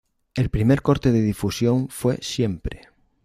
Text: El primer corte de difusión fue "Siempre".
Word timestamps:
El 0.33 0.49
primer 0.49 0.81
corte 0.81 1.11
de 1.11 1.21
difusión 1.21 1.87
fue 1.89 2.17
"Siempre". 2.23 2.89